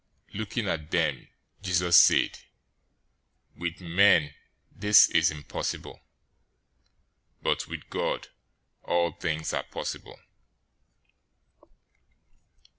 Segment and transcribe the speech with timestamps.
[0.33, 1.27] 019:026 Looking at them,
[1.61, 2.39] Jesus said,
[3.55, 4.33] "With men
[4.71, 6.01] this is impossible,
[7.43, 8.29] but with God
[8.81, 10.19] all things are possible."